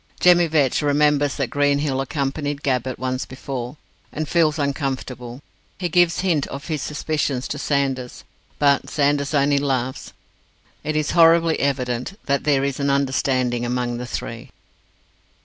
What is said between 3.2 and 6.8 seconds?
before, and feels uncomfortable. He gives hint of